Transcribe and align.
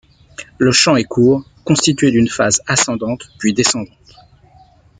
Le 0.57 0.71
chant 0.71 0.95
est 0.95 1.03
court, 1.03 1.43
constitué 1.63 2.09
d'une 2.09 2.27
phase 2.27 2.59
ascendante 2.65 3.21
puis 3.37 3.53
descendante. 3.53 3.95